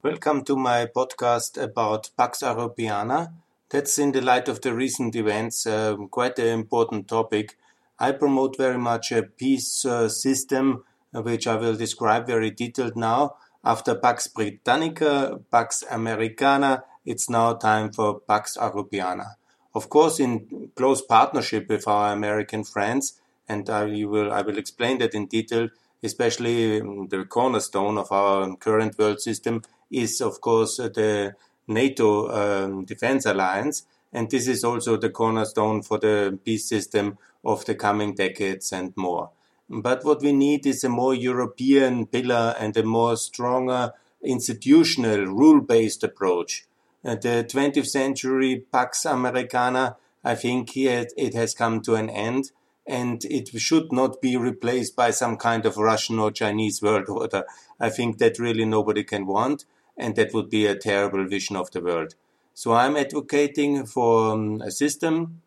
Welcome 0.00 0.44
to 0.44 0.54
my 0.54 0.86
podcast 0.86 1.60
about 1.60 2.10
Pax 2.16 2.42
Europiana. 2.42 3.32
That's 3.68 3.98
in 3.98 4.12
the 4.12 4.20
light 4.20 4.46
of 4.46 4.60
the 4.60 4.72
recent 4.72 5.16
events, 5.16 5.66
uh, 5.66 5.96
quite 6.12 6.38
an 6.38 6.46
important 6.46 7.08
topic. 7.08 7.56
I 7.98 8.12
promote 8.12 8.56
very 8.56 8.78
much 8.78 9.10
a 9.10 9.24
peace 9.24 9.84
uh, 9.84 10.08
system, 10.08 10.84
uh, 11.12 11.22
which 11.22 11.48
I 11.48 11.56
will 11.56 11.74
describe 11.74 12.28
very 12.28 12.52
detailed 12.52 12.94
now. 12.94 13.38
After 13.64 13.96
Pax 13.96 14.28
Britannica, 14.28 15.40
Pax 15.50 15.82
Americana, 15.90 16.84
it's 17.04 17.28
now 17.28 17.54
time 17.54 17.90
for 17.90 18.20
Pax 18.20 18.56
Europiana. 18.56 19.34
Of 19.74 19.88
course, 19.90 20.20
in 20.20 20.70
close 20.76 21.02
partnership 21.02 21.68
with 21.68 21.88
our 21.88 22.12
American 22.12 22.62
friends, 22.62 23.20
and 23.48 23.68
I 23.68 24.04
will, 24.04 24.32
I 24.32 24.42
will 24.42 24.58
explain 24.58 24.98
that 24.98 25.12
in 25.12 25.26
detail, 25.26 25.70
especially 26.04 26.80
um, 26.80 27.08
the 27.08 27.24
cornerstone 27.24 27.98
of 27.98 28.12
our 28.12 28.54
current 28.58 28.96
world 28.96 29.20
system 29.20 29.62
is, 29.90 30.20
of 30.20 30.40
course, 30.40 30.76
the 30.76 31.34
NATO 31.66 32.28
um, 32.30 32.84
defense 32.84 33.26
alliance. 33.26 33.84
And 34.12 34.30
this 34.30 34.48
is 34.48 34.64
also 34.64 34.96
the 34.96 35.10
cornerstone 35.10 35.82
for 35.82 35.98
the 35.98 36.38
peace 36.44 36.68
system 36.68 37.18
of 37.44 37.64
the 37.66 37.74
coming 37.74 38.14
decades 38.14 38.72
and 38.72 38.96
more. 38.96 39.30
But 39.68 40.04
what 40.04 40.22
we 40.22 40.32
need 40.32 40.66
is 40.66 40.82
a 40.82 40.88
more 40.88 41.14
European 41.14 42.06
pillar 42.06 42.54
and 42.58 42.74
a 42.76 42.82
more 42.82 43.16
stronger 43.16 43.92
institutional 44.22 45.26
rule-based 45.26 46.02
approach. 46.02 46.64
Uh, 47.04 47.14
the 47.14 47.46
20th 47.48 47.86
century 47.86 48.64
Pax 48.72 49.04
Americana, 49.04 49.96
I 50.24 50.34
think 50.34 50.76
it 50.76 51.34
has 51.34 51.54
come 51.54 51.80
to 51.82 51.94
an 51.94 52.08
end 52.10 52.50
and 52.86 53.22
it 53.26 53.48
should 53.60 53.92
not 53.92 54.22
be 54.22 54.36
replaced 54.36 54.96
by 54.96 55.10
some 55.10 55.36
kind 55.36 55.66
of 55.66 55.76
Russian 55.76 56.18
or 56.18 56.30
Chinese 56.30 56.80
world 56.80 57.08
order. 57.08 57.44
I 57.78 57.90
think 57.90 58.16
that 58.18 58.38
really 58.38 58.64
nobody 58.64 59.04
can 59.04 59.26
want 59.26 59.66
and 59.98 60.16
that 60.16 60.32
would 60.32 60.48
be 60.48 60.64
a 60.64 60.76
terrible 60.76 61.26
vision 61.26 61.56
of 61.56 61.70
the 61.72 61.80
world. 61.80 62.14
So 62.54 62.72
I'm 62.72 62.96
advocating 62.96 63.84
for 63.84 64.32
um, 64.32 64.62
a 64.62 64.70
system 64.70 65.42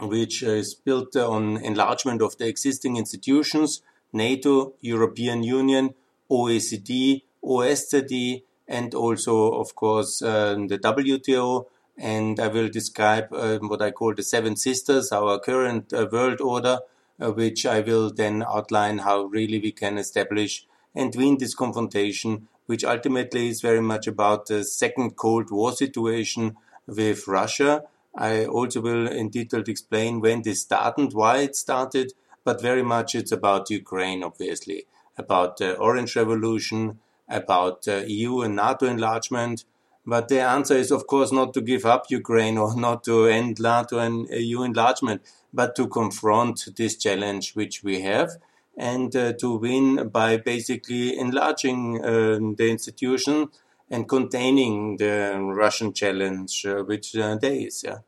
which 0.00 0.42
is 0.42 0.74
built 0.74 1.14
on 1.16 1.58
enlargement 1.58 2.22
of 2.22 2.36
the 2.38 2.46
existing 2.46 2.96
institutions, 2.96 3.82
NATO, 4.12 4.74
European 4.80 5.42
Union, 5.42 5.94
OECD, 6.30 7.22
OSCE, 7.44 8.42
and 8.66 8.94
also, 8.94 9.52
of 9.52 9.74
course, 9.74 10.22
uh, 10.22 10.54
the 10.54 10.78
WTO. 10.78 11.66
And 11.96 12.40
I 12.40 12.48
will 12.48 12.68
describe 12.68 13.32
uh, 13.32 13.58
what 13.58 13.82
I 13.82 13.92
call 13.92 14.14
the 14.14 14.22
Seven 14.22 14.56
Sisters, 14.56 15.12
our 15.12 15.38
current 15.38 15.92
uh, 15.92 16.08
world 16.10 16.40
order, 16.40 16.80
uh, 17.20 17.30
which 17.30 17.66
I 17.66 17.80
will 17.80 18.10
then 18.10 18.42
outline 18.42 18.98
how 18.98 19.24
really 19.24 19.60
we 19.60 19.70
can 19.70 19.98
establish 19.98 20.66
and 20.94 21.14
win 21.14 21.38
this 21.38 21.54
confrontation 21.54 22.48
which 22.66 22.84
ultimately 22.84 23.48
is 23.48 23.60
very 23.60 23.80
much 23.80 24.06
about 24.06 24.46
the 24.46 24.64
second 24.64 25.16
Cold 25.16 25.50
War 25.50 25.72
situation 25.72 26.56
with 26.86 27.28
Russia. 27.28 27.84
I 28.16 28.46
also 28.46 28.80
will 28.80 29.06
in 29.06 29.28
detail 29.28 29.62
explain 29.66 30.20
when 30.20 30.42
this 30.42 30.62
started, 30.62 31.12
why 31.12 31.38
it 31.38 31.56
started, 31.56 32.12
but 32.44 32.62
very 32.62 32.82
much 32.82 33.14
it's 33.14 33.32
about 33.32 33.70
Ukraine, 33.70 34.22
obviously, 34.22 34.86
about 35.18 35.56
the 35.56 35.76
Orange 35.76 36.16
Revolution, 36.16 37.00
about 37.28 37.86
EU 37.86 38.42
and 38.42 38.56
NATO 38.56 38.86
enlargement. 38.86 39.64
But 40.06 40.28
the 40.28 40.40
answer 40.40 40.74
is, 40.74 40.90
of 40.90 41.06
course, 41.06 41.32
not 41.32 41.54
to 41.54 41.60
give 41.62 41.86
up 41.86 42.06
Ukraine 42.10 42.58
or 42.58 42.76
not 42.86 43.04
to 43.04 43.26
end 43.26 43.60
NATO 43.60 43.98
and 43.98 44.28
EU 44.28 44.62
enlargement, 44.62 45.22
but 45.52 45.74
to 45.76 45.88
confront 45.88 46.76
this 46.76 46.96
challenge 46.96 47.54
which 47.54 47.82
we 47.82 48.02
have 48.02 48.36
and 48.76 49.14
uh, 49.14 49.32
to 49.34 49.56
win 49.56 50.08
by 50.08 50.36
basically 50.36 51.18
enlarging 51.18 52.04
uh, 52.04 52.38
the 52.56 52.68
institution 52.70 53.48
and 53.90 54.08
containing 54.08 54.96
the 54.96 55.38
Russian 55.40 55.92
challenge, 55.92 56.66
uh, 56.66 56.82
which 56.82 57.16
uh, 57.16 57.36
there 57.36 57.52
is. 57.52 57.84
Yeah. 57.84 57.98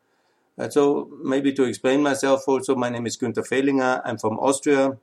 Uh, 0.58 0.68
so 0.70 1.10
maybe 1.22 1.52
to 1.52 1.64
explain 1.64 2.02
myself 2.02 2.48
also, 2.48 2.74
my 2.74 2.88
name 2.88 3.06
is 3.06 3.16
Günther 3.16 3.46
Fehlinger. 3.46 4.00
I'm 4.04 4.18
from 4.18 4.38
Austria. 4.38 4.96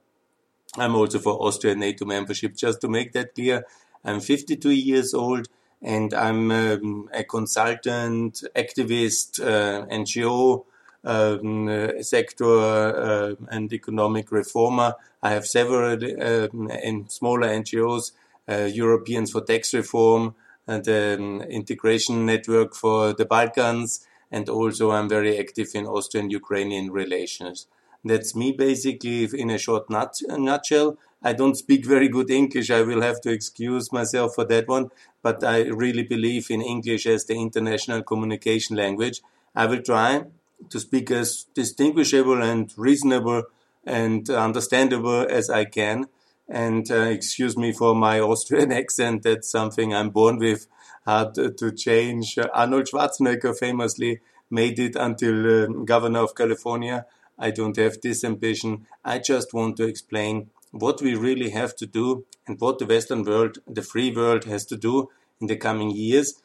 I'm 0.77 0.95
also 0.95 1.19
for 1.19 1.33
Austria 1.33 1.75
NATO 1.75 2.05
membership. 2.05 2.55
Just 2.55 2.81
to 2.81 2.87
make 2.87 3.13
that 3.13 3.35
clear, 3.35 3.63
I'm 4.03 4.19
52 4.19 4.71
years 4.71 5.13
old 5.13 5.47
and 5.81 6.13
I'm 6.13 6.49
um, 6.51 7.09
a 7.13 7.23
consultant, 7.23 8.43
activist, 8.55 9.39
uh, 9.41 9.85
NGO, 9.85 10.65
sector 11.03 12.45
uh, 12.45 13.35
and 13.49 13.71
economic 13.73 14.31
reformer. 14.31 14.93
I 15.21 15.31
have 15.31 15.45
several 15.45 15.93
um, 15.93 16.69
in 16.71 17.09
smaller 17.09 17.47
NGOs, 17.47 18.11
uh, 18.47 18.69
Europeans 18.71 19.31
for 19.31 19.41
Tax 19.41 19.73
Reform, 19.73 20.35
and 20.67 20.87
um, 20.87 21.41
Integration 21.41 22.25
Network 22.25 22.75
for 22.75 23.13
the 23.13 23.25
Balkans, 23.25 24.05
and 24.31 24.49
also 24.49 24.91
I'm 24.91 25.09
very 25.09 25.37
active 25.37 25.69
in 25.73 25.85
Austrian-Ukrainian 25.85 26.91
relations. 26.91 27.67
That's 28.05 28.35
me 28.35 28.51
basically 28.51 29.29
in 29.33 29.49
a 29.49 29.57
short 29.57 29.89
nut 29.89 30.15
nutshell. 30.29 30.97
I 31.21 31.31
don't 31.31 31.55
speak 31.55 31.85
very 31.85 32.09
good 32.09 32.29
English. 32.29 32.69
I 32.69 32.81
will 32.81 33.01
have 33.01 33.21
to 33.21 33.31
excuse 33.31 33.93
myself 33.93 34.35
for 34.35 34.43
that 34.45 34.67
one, 34.67 34.91
but 35.21 35.41
I 35.43 35.61
really 35.63 36.03
believe 36.03 36.51
in 36.51 36.61
English 36.61 37.05
as 37.05 37.25
the 37.25 37.35
international 37.35 38.03
communication 38.03 38.75
language. 38.75 39.21
I 39.55 39.67
will 39.67 39.81
try 39.81 40.25
to 40.69 40.79
speak 40.79 41.11
as 41.11 41.45
distinguishable 41.53 42.41
and 42.41 42.73
reasonable 42.77 43.43
and 43.85 44.29
understandable 44.29 45.25
as 45.29 45.49
I 45.49 45.65
can. 45.65 46.07
And 46.49 46.89
uh, 46.91 47.09
excuse 47.17 47.57
me 47.57 47.71
for 47.71 47.95
my 47.95 48.19
Austrian 48.19 48.71
accent. 48.81 49.23
That's 49.23 49.49
something 49.49 49.93
I'm 49.93 50.09
born 50.09 50.37
with. 50.37 50.67
Hard 51.05 51.35
to 51.35 51.71
change. 51.71 52.37
Arnold 52.53 52.87
Schwarzenegger 52.87 53.57
famously 53.57 54.21
made 54.49 54.79
it 54.79 54.95
until 54.95 55.63
uh, 55.63 55.67
governor 55.83 56.19
of 56.19 56.35
California. 56.35 57.05
I 57.37 57.51
don't 57.51 57.75
have 57.77 57.99
this 58.01 58.23
ambition. 58.23 58.85
I 59.03 59.19
just 59.19 59.53
want 59.53 59.77
to 59.77 59.83
explain 59.85 60.49
what 60.71 61.01
we 61.01 61.15
really 61.15 61.49
have 61.49 61.75
to 61.77 61.85
do 61.85 62.25
and 62.47 62.59
what 62.59 62.79
the 62.79 62.85
Western 62.85 63.23
world, 63.23 63.59
the 63.67 63.81
free 63.81 64.15
world, 64.15 64.45
has 64.45 64.65
to 64.67 64.77
do 64.77 65.09
in 65.41 65.47
the 65.47 65.57
coming 65.57 65.91
years 65.91 66.41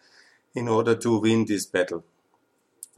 in 0.55 0.69
order 0.69 0.95
to 0.97 1.19
win 1.21 1.45
this 1.45 1.67
battle 1.67 2.05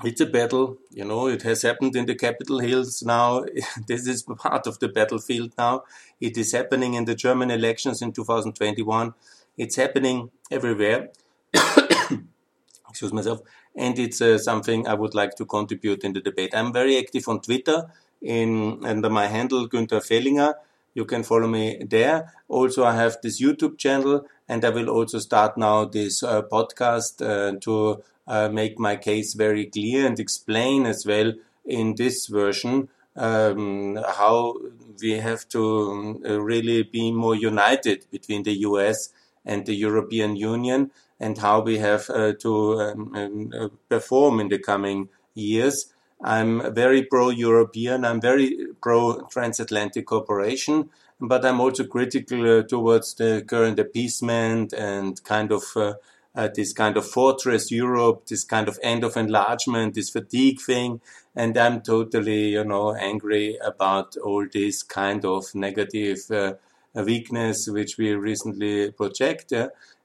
it's 0.04 0.20
a 0.20 0.26
battle. 0.26 0.78
You 0.90 1.04
know, 1.04 1.26
it 1.26 1.42
has 1.42 1.62
happened 1.62 1.96
in 1.96 2.06
the 2.06 2.14
Capitol 2.14 2.58
Hills 2.58 3.02
now. 3.02 3.44
this 3.86 4.06
is 4.06 4.22
part 4.22 4.66
of 4.66 4.78
the 4.78 4.88
battlefield 4.88 5.52
now. 5.58 5.84
It 6.20 6.36
is 6.36 6.52
happening 6.52 6.94
in 6.94 7.04
the 7.04 7.14
German 7.14 7.50
elections 7.50 8.02
in 8.02 8.12
2021. 8.12 9.14
It's 9.56 9.76
happening 9.76 10.30
everywhere. 10.50 11.10
Excuse 12.88 13.12
myself. 13.12 13.40
And 13.76 13.98
it's 13.98 14.20
uh, 14.20 14.38
something 14.38 14.86
I 14.86 14.94
would 14.94 15.14
like 15.14 15.36
to 15.36 15.46
contribute 15.46 16.04
in 16.04 16.12
the 16.12 16.20
debate. 16.20 16.54
I'm 16.54 16.72
very 16.72 16.98
active 16.98 17.28
on 17.28 17.40
Twitter 17.40 17.90
in 18.20 18.84
under 18.84 19.08
my 19.10 19.26
handle 19.26 19.68
Günther 19.68 20.00
Fehlinger. 20.00 20.54
You 20.94 21.04
can 21.04 21.22
follow 21.22 21.46
me 21.46 21.82
there. 21.88 22.32
Also, 22.48 22.84
I 22.84 22.94
have 22.94 23.18
this 23.22 23.40
YouTube 23.40 23.78
channel, 23.78 24.26
and 24.48 24.64
I 24.64 24.70
will 24.70 24.88
also 24.88 25.18
start 25.18 25.56
now 25.56 25.84
this 25.84 26.22
uh, 26.22 26.42
podcast 26.42 27.22
uh, 27.22 27.58
to 27.60 28.02
uh, 28.26 28.48
make 28.48 28.78
my 28.78 28.96
case 28.96 29.34
very 29.34 29.66
clear 29.66 30.06
and 30.06 30.18
explain 30.18 30.86
as 30.86 31.06
well 31.06 31.32
in 31.64 31.94
this 31.96 32.26
version 32.26 32.88
um, 33.16 33.96
how 33.96 34.54
we 35.02 35.12
have 35.12 35.48
to 35.48 36.20
uh, 36.24 36.40
really 36.40 36.82
be 36.82 37.12
more 37.12 37.34
united 37.34 38.06
between 38.10 38.42
the 38.42 38.52
US 38.60 39.10
and 39.44 39.66
the 39.66 39.74
European 39.74 40.36
Union 40.36 40.90
and 41.18 41.38
how 41.38 41.60
we 41.60 41.78
have 41.78 42.08
uh, 42.10 42.32
to 42.40 42.80
um, 42.80 43.14
um, 43.14 43.52
uh, 43.58 43.68
perform 43.88 44.40
in 44.40 44.48
the 44.48 44.58
coming 44.58 45.08
years. 45.34 45.92
I'm 46.22 46.74
very 46.74 47.04
pro-European. 47.04 48.04
I'm 48.04 48.20
very 48.20 48.56
pro-transatlantic 48.82 50.06
cooperation, 50.06 50.90
but 51.20 51.44
I'm 51.44 51.60
also 51.60 51.84
critical 51.84 52.58
uh, 52.58 52.62
towards 52.62 53.14
the 53.14 53.42
current 53.46 53.78
appeasement 53.78 54.72
and 54.72 55.22
kind 55.24 55.50
of 55.50 55.64
uh, 55.76 55.94
uh, 56.34 56.48
this 56.54 56.72
kind 56.72 56.96
of 56.96 57.06
fortress 57.06 57.70
Europe, 57.70 58.26
this 58.26 58.44
kind 58.44 58.68
of 58.68 58.78
end 58.82 59.02
of 59.02 59.16
enlargement, 59.16 59.94
this 59.94 60.10
fatigue 60.10 60.60
thing. 60.60 61.00
And 61.34 61.56
I'm 61.56 61.80
totally, 61.80 62.50
you 62.50 62.64
know, 62.64 62.94
angry 62.94 63.58
about 63.64 64.16
all 64.16 64.46
this 64.52 64.82
kind 64.82 65.24
of 65.24 65.54
negative 65.54 66.30
uh, 66.30 66.54
weakness 66.94 67.68
which 67.68 67.98
we 67.98 68.12
recently 68.12 68.90
project. 68.92 69.52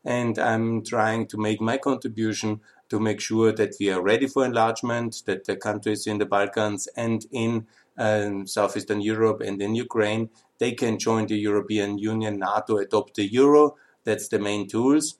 And 0.04 0.38
I'm 0.38 0.84
trying 0.84 1.28
to 1.28 1.38
make 1.38 1.60
my 1.60 1.78
contribution 1.78 2.62
to 2.90 3.00
make 3.00 3.20
sure 3.20 3.52
that 3.52 3.76
we 3.80 3.90
are 3.90 4.02
ready 4.02 4.28
for 4.28 4.46
enlargement, 4.46 5.24
that 5.26 5.46
the 5.46 5.56
countries 5.56 6.08
in 6.08 6.18
the 6.18 6.26
Balkans 6.26 6.88
and 6.96 7.26
in 7.32 7.68
um, 7.98 8.46
Southeastern 8.48 9.02
Europe 9.02 9.42
and 9.42 9.62
in 9.62 9.76
Ukraine, 9.76 10.30
they 10.60 10.74
can 10.74 11.00
join 11.00 11.28
the 11.28 11.38
European 11.38 11.98
Union, 11.98 12.40
NATO, 12.40 12.78
adopt 12.78 13.16
the 13.16 13.26
euro. 13.26 13.76
That's 14.04 14.28
the 14.28 14.40
main 14.40 14.68
tools 14.68 15.18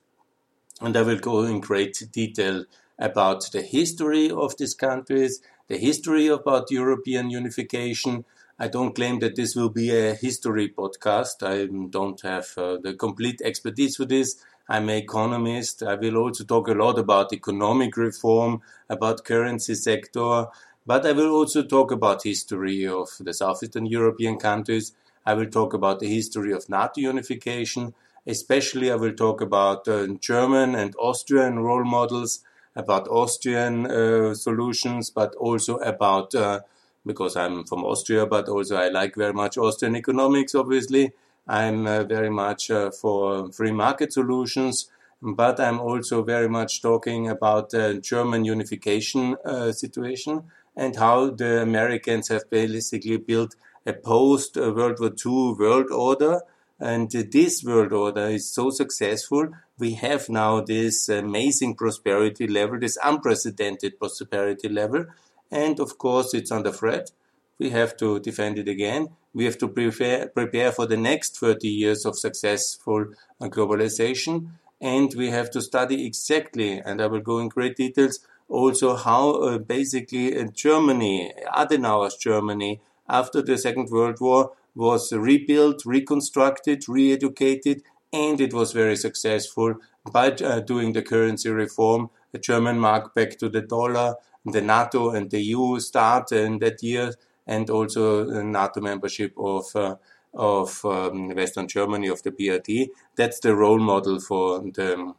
and 0.82 0.96
I 0.98 1.02
will 1.02 1.20
go 1.20 1.44
in 1.44 1.60
great 1.60 2.04
detail 2.12 2.66
about 3.00 3.50
the 3.52 3.62
history 3.62 4.30
of 4.30 4.58
these 4.58 4.74
countries, 4.74 5.42
the 5.68 5.78
history 5.78 6.28
about 6.28 6.72
European 6.72 7.30
unification. 7.30 8.26
I 8.60 8.68
don't 8.68 8.96
claim 8.96 9.20
that 9.20 9.36
this 9.36 9.56
will 9.56 9.70
be 9.70 9.96
a 9.96 10.14
history 10.14 10.70
podcast. 10.70 11.44
I 11.44 11.68
don't 11.90 12.22
have 12.22 12.54
uh, 12.58 12.78
the 12.82 12.94
complete 12.94 13.42
expertise 13.44 13.98
for 13.98 14.06
this, 14.06 14.42
I'm 14.68 14.90
an 14.90 14.96
economist. 14.96 15.84
I 15.84 15.96
will 15.96 16.18
also 16.18 16.44
talk 16.44 16.68
a 16.68 16.74
lot 16.74 16.98
about 16.98 17.34
economic 17.34 17.98
reform, 17.98 18.62
about 18.90 19.24
currency 19.26 19.76
sector, 19.76 20.48
but 20.86 21.06
I 21.06 21.12
will 21.12 21.32
also 21.32 21.64
talk 21.64 21.92
about 21.92 22.24
history 22.24 22.88
of 22.88 23.10
the 23.20 23.34
Southeastern 23.34 23.86
European 23.86 24.38
countries. 24.38 24.94
I 25.26 25.34
will 25.34 25.50
talk 25.50 25.74
about 25.74 26.00
the 26.00 26.08
history 26.08 26.52
of 26.54 26.70
NATO 26.70 27.02
unification. 27.02 27.94
Especially, 28.28 28.92
I 28.92 28.96
will 28.96 29.14
talk 29.14 29.42
about 29.42 29.88
uh, 29.88 30.08
German 30.20 30.74
and 30.76 30.96
Austrian 30.98 31.60
role 31.60 31.84
models, 31.84 32.44
about 32.76 33.08
Austrian 33.08 33.86
uh, 33.86 34.34
solutions, 34.34 35.10
but 35.12 35.36
also 35.36 35.78
about, 35.78 36.34
uh, 36.34 36.62
because 37.06 37.36
I'm 37.36 37.66
from 37.66 37.84
Austria, 37.86 38.26
but 38.26 38.50
also 38.50 38.78
I 38.78 38.90
like 38.90 39.16
very 39.16 39.34
much 39.34 39.58
Austrian 39.58 39.96
economics, 39.96 40.56
obviously. 40.56 41.14
I'm 41.48 41.86
uh, 41.86 42.04
very 42.04 42.30
much 42.30 42.72
uh, 42.72 42.92
for 42.92 43.52
free 43.52 43.72
market 43.72 44.14
solutions, 44.14 44.90
but 45.22 45.60
I'm 45.60 45.80
also 45.80 46.24
very 46.24 46.50
much 46.50 46.82
talking 46.82 47.30
about 47.30 47.70
the 47.70 48.00
German 48.00 48.46
unification 48.46 49.36
uh, 49.46 49.72
situation 49.72 50.44
and 50.76 50.96
how 50.96 51.30
the 51.30 51.62
Americans 51.62 52.28
have 52.30 52.50
basically 52.50 53.18
built 53.18 53.56
a 53.86 53.94
post 53.94 54.56
World 54.58 55.00
War 55.00 55.12
II 55.26 55.56
world 55.58 55.92
order. 55.92 56.42
And 56.80 57.10
this 57.10 57.64
world 57.64 57.94
order 57.94 58.28
is 58.28 58.52
so 58.52 58.70
successful. 58.70 59.48
We 59.78 59.94
have 59.94 60.28
now 60.28 60.62
this 60.62 61.08
amazing 61.08 61.76
prosperity 61.76 62.48
level, 62.48 62.80
this 62.80 62.98
unprecedented 63.02 63.98
prosperity 63.98 64.68
level. 64.68 65.06
And 65.50 65.80
of 65.80 65.98
course, 65.98 66.34
it's 66.34 66.52
under 66.52 66.72
threat 66.72 67.12
we 67.58 67.70
have 67.70 67.96
to 67.98 68.20
defend 68.20 68.58
it 68.58 68.68
again. 68.68 69.10
We 69.36 69.44
have 69.44 69.58
to 69.58 69.68
prepare, 69.68 70.30
prepare 70.30 70.72
for 70.72 70.88
the 70.88 70.96
next 70.96 71.38
30 71.38 71.68
years 71.68 72.06
of 72.06 72.18
successful 72.18 73.08
uh, 73.42 73.48
globalization. 73.50 74.48
And 74.80 75.14
we 75.14 75.30
have 75.30 75.52
to 75.52 75.62
study 75.62 76.06
exactly, 76.06 76.80
and 76.80 77.02
I 77.02 77.08
will 77.08 77.20
go 77.20 77.40
in 77.40 77.50
great 77.50 77.76
details, 77.76 78.20
also 78.48 78.96
how 78.96 79.32
uh, 79.32 79.58
basically 79.58 80.38
uh, 80.38 80.48
Germany, 80.54 81.34
Adenauer's 81.54 82.16
Germany, 82.16 82.80
after 83.10 83.42
the 83.42 83.58
Second 83.58 83.90
World 83.90 84.22
War, 84.22 84.54
was 84.74 85.12
rebuilt, 85.12 85.86
reconstructed, 85.86 86.88
re-educated, 86.88 87.84
and 88.14 88.40
it 88.40 88.54
was 88.54 88.72
very 88.72 88.96
successful 88.96 89.76
by 90.10 90.32
uh, 90.32 90.62
doing 90.62 90.94
the 90.94 91.02
currency 91.02 91.50
reform, 91.50 92.10
the 92.32 92.40
German 92.40 92.80
mark 92.80 93.14
back 93.14 93.38
to 93.40 93.50
the 93.50 93.62
dollar, 93.62 94.16
the 94.46 94.62
NATO 94.62 95.10
and 95.10 95.30
the 95.30 95.42
EU 95.42 95.80
start 95.80 96.32
in 96.32 96.60
that 96.60 96.82
year 96.84 97.12
and 97.48 97.70
also 97.70 98.26
NATO 98.26 98.82
membership 98.82 99.34
of 99.38 99.76
uh, 99.76 99.96
of 100.34 100.84
um, 100.84 101.30
Western 101.30 101.68
Germany 101.68 102.08
of 102.08 102.22
the 102.24 102.32
BRD. 102.32 102.90
That's 103.16 103.40
the 103.40 103.56
role 103.56 103.80
model 103.80 104.20
for 104.20 104.60
the 104.60 105.14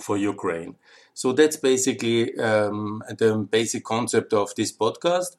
for 0.00 0.16
Ukraine. 0.16 0.76
So 1.14 1.32
that's 1.32 1.56
basically 1.56 2.36
um, 2.38 3.02
the 3.18 3.36
basic 3.36 3.84
concept 3.84 4.32
of 4.32 4.54
this 4.56 4.72
podcast. 4.72 5.36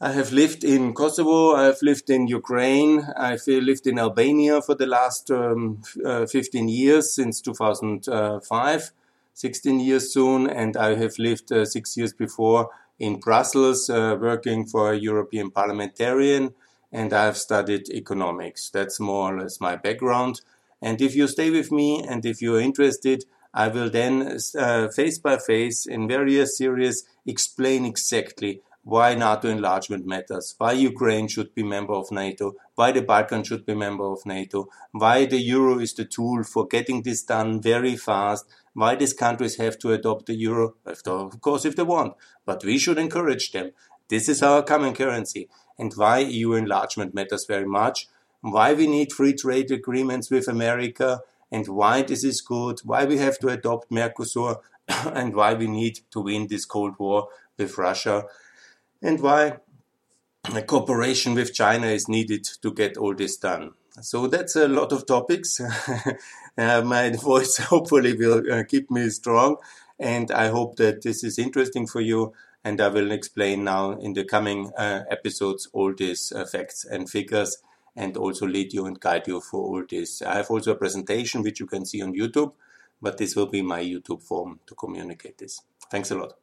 I 0.00 0.10
have 0.10 0.32
lived 0.32 0.64
in 0.64 0.94
Kosovo. 0.94 1.54
I 1.54 1.66
have 1.66 1.80
lived 1.80 2.10
in 2.10 2.26
Ukraine. 2.26 3.06
I've 3.16 3.46
lived 3.46 3.86
in 3.86 4.00
Albania 4.00 4.60
for 4.60 4.74
the 4.74 4.86
last 4.86 5.30
um, 5.30 5.82
uh, 6.04 6.26
15 6.26 6.68
years 6.68 7.14
since 7.14 7.40
2005, 7.40 8.90
16 9.34 9.78
years 9.78 10.12
soon, 10.12 10.50
and 10.50 10.76
I 10.76 10.96
have 10.96 11.20
lived 11.20 11.52
uh, 11.52 11.64
six 11.64 11.96
years 11.96 12.12
before 12.12 12.70
in 12.98 13.20
Brussels 13.20 13.90
uh, 13.90 14.16
working 14.20 14.66
for 14.66 14.92
a 14.92 14.98
European 14.98 15.50
parliamentarian, 15.50 16.54
and 16.92 17.12
I've 17.12 17.36
studied 17.36 17.88
economics. 17.90 18.70
That's 18.70 19.00
more 19.00 19.34
or 19.34 19.40
less 19.40 19.60
my 19.60 19.76
background. 19.76 20.40
And 20.80 21.00
if 21.00 21.14
you 21.14 21.28
stay 21.28 21.50
with 21.50 21.70
me 21.72 22.04
and 22.06 22.24
if 22.26 22.42
you're 22.42 22.60
interested, 22.60 23.24
I 23.54 23.68
will 23.68 23.90
then 23.90 24.38
uh, 24.58 24.88
face 24.88 25.18
by 25.18 25.38
face 25.38 25.86
in 25.86 26.08
various 26.08 26.56
series 26.56 27.04
explain 27.26 27.84
exactly 27.84 28.62
why 28.84 29.14
NATO 29.14 29.48
enlargement 29.48 30.06
matters, 30.06 30.54
why 30.58 30.72
Ukraine 30.72 31.28
should 31.28 31.54
be 31.54 31.62
member 31.62 31.92
of 31.92 32.10
NATO, 32.10 32.54
why 32.74 32.90
the 32.90 33.02
Balkans 33.02 33.46
should 33.46 33.64
be 33.64 33.74
member 33.74 34.04
of 34.04 34.26
NATO, 34.26 34.68
why 34.90 35.24
the 35.24 35.38
euro 35.38 35.78
is 35.78 35.94
the 35.94 36.04
tool 36.04 36.42
for 36.42 36.66
getting 36.66 37.02
this 37.02 37.22
done 37.22 37.62
very 37.62 37.96
fast, 37.96 38.44
why 38.74 38.96
these 38.96 39.12
countries 39.12 39.56
have 39.56 39.78
to 39.78 39.92
adopt 39.92 40.26
the 40.26 40.34
euro, 40.34 40.74
of 40.84 41.40
course 41.40 41.64
if 41.64 41.76
they 41.76 41.84
want, 41.84 42.14
but 42.44 42.64
we 42.64 42.78
should 42.78 42.98
encourage 42.98 43.52
them. 43.52 43.70
This 44.08 44.28
is 44.28 44.42
our 44.42 44.62
common 44.62 44.94
currency 44.94 45.48
and 45.78 45.92
why 45.94 46.18
EU 46.18 46.54
enlargement 46.54 47.14
matters 47.14 47.46
very 47.46 47.66
much, 47.66 48.08
why 48.40 48.72
we 48.74 48.88
need 48.88 49.12
free 49.12 49.32
trade 49.32 49.70
agreements 49.70 50.28
with 50.30 50.48
America 50.48 51.20
and 51.52 51.68
why 51.68 52.02
this 52.02 52.24
is 52.24 52.40
good, 52.40 52.80
why 52.84 53.04
we 53.04 53.18
have 53.18 53.38
to 53.38 53.48
adopt 53.48 53.90
Mercosur 53.90 54.56
and 54.88 55.34
why 55.36 55.54
we 55.54 55.68
need 55.68 56.00
to 56.10 56.20
win 56.20 56.48
this 56.48 56.64
Cold 56.64 56.94
War 56.98 57.28
with 57.56 57.78
Russia 57.78 58.24
and 59.02 59.20
why 59.20 59.58
a 60.54 60.62
cooperation 60.62 61.34
with 61.34 61.54
China 61.54 61.86
is 61.86 62.08
needed 62.08 62.44
to 62.62 62.72
get 62.72 62.96
all 62.96 63.14
this 63.14 63.36
done. 63.36 63.72
So 64.00 64.26
that's 64.26 64.56
a 64.56 64.68
lot 64.68 64.92
of 64.92 65.06
topics. 65.06 65.60
uh, 66.58 66.82
my 66.82 67.10
voice 67.22 67.58
hopefully 67.58 68.16
will 68.16 68.42
uh, 68.50 68.64
keep 68.64 68.90
me 68.90 69.08
strong, 69.10 69.56
and 69.98 70.30
I 70.30 70.48
hope 70.48 70.76
that 70.76 71.02
this 71.02 71.22
is 71.22 71.38
interesting 71.38 71.86
for 71.86 72.00
you. 72.00 72.32
And 72.64 72.80
I 72.80 72.88
will 72.88 73.10
explain 73.10 73.64
now 73.64 73.90
in 73.90 74.12
the 74.12 74.24
coming 74.24 74.70
uh, 74.78 75.02
episodes 75.10 75.68
all 75.72 75.92
these 75.92 76.32
uh, 76.32 76.44
facts 76.44 76.84
and 76.84 77.10
figures, 77.10 77.58
and 77.96 78.16
also 78.16 78.46
lead 78.46 78.72
you 78.72 78.86
and 78.86 79.00
guide 79.00 79.26
you 79.26 79.40
for 79.40 79.60
all 79.60 79.84
this. 79.88 80.22
I 80.22 80.36
have 80.36 80.50
also 80.50 80.72
a 80.72 80.76
presentation 80.76 81.42
which 81.42 81.58
you 81.58 81.66
can 81.66 81.84
see 81.84 82.02
on 82.02 82.14
YouTube, 82.14 82.52
but 83.00 83.18
this 83.18 83.34
will 83.34 83.48
be 83.48 83.62
my 83.62 83.82
YouTube 83.82 84.22
form 84.22 84.60
to 84.66 84.74
communicate 84.76 85.38
this. 85.38 85.60
Thanks 85.90 86.12
a 86.12 86.16
lot. 86.16 86.34